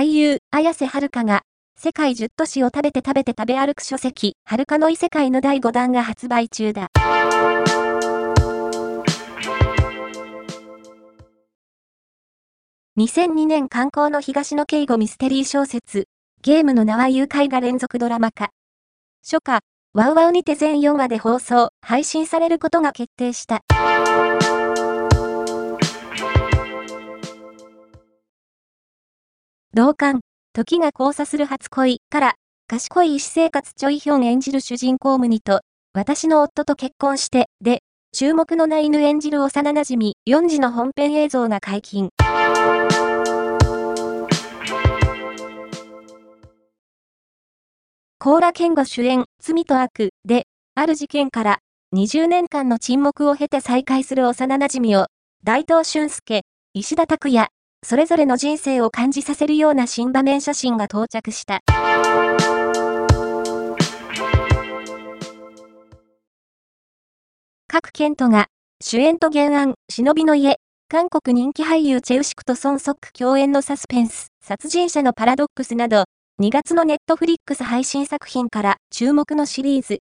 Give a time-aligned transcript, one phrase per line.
[0.00, 1.42] 俳優、綾瀬はるかが、
[1.76, 6.88] 世界10都市を食べて食べて食べ歩く書籍、はるかの異世界の第5弾が発売中だ。
[12.96, 16.06] 2002年刊行の東野敬吾ミステリー小説、
[16.40, 18.48] ゲームの名は誘拐が連続ドラマ化。
[19.22, 19.60] 初夏、
[19.92, 23.60] ワウワウにて全4話で放送、配信されることが決定した。
[29.80, 30.20] 同感、
[30.52, 32.34] 時が交差する初恋から、
[32.68, 35.62] 賢い医師生活チョイヒョン演じる主人公ムニと、
[35.94, 37.78] 私の夫と結婚して、で、
[38.12, 42.10] 注目のナイヌ演じる幼馴染4時の本編映像が解禁。
[48.18, 50.42] コーラ健吾主演、罪と悪で、
[50.74, 51.58] ある事件から
[51.96, 55.06] 20年間の沈黙を経て再会する幼馴染を、
[55.42, 56.42] 大東俊介、
[56.74, 57.48] 石田拓也、
[57.82, 61.60] それぞれの人生を感じさせるような新場面写真が到着した。
[67.68, 68.48] 各ケントが、
[68.82, 70.56] 主演と原案、忍びの家、
[70.88, 76.04] 韓国人気俳優チェウシクとソンソック共演のサスペンス、殺人者のパラドックスなど、
[76.42, 80.00] 2月のネットフリックス配信作品から注目のシリーズ。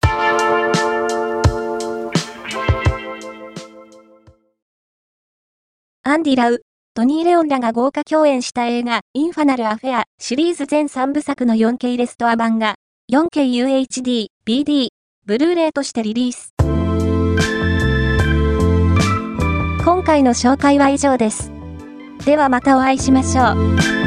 [6.04, 6.62] アンディ・ラウ、
[6.96, 12.76] トニー・レオンらが豪華共演した映画、インファナル・アフェアシリーズ全3部作の 4K レストア版が、
[13.12, 14.88] 4K UHD、BD、
[15.26, 16.54] ブルーレイとしてリリース。
[19.84, 21.52] 今回の紹介は以上です。
[22.24, 24.05] ではまたお会いしましょう。